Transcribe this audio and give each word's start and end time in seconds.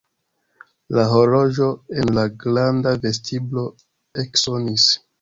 La 0.99 1.03
horloĝo 1.11 1.69
en 2.05 2.13
la 2.21 2.25
granda 2.47 2.97
vestiblo 3.07 3.71
eksonis. 4.27 4.93